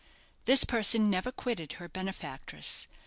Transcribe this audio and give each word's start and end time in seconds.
This 0.45 0.63
person 0.63 1.11
never 1.11 1.31
quitted 1.31 1.73
her 1.73 1.87
benefactress. 1.87 2.87